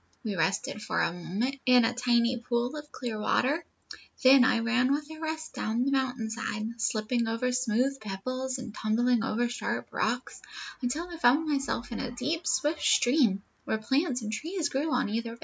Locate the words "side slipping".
6.31-7.27